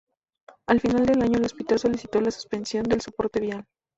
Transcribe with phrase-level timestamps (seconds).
[0.65, 3.65] Al final del año, el hospital solicitó la suspensión del soporte vital.